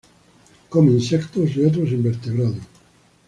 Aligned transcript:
Come 0.69 0.89
insectos 0.93 1.55
y 1.55 1.63
otros 1.63 1.89
invertebrados. 1.91 2.57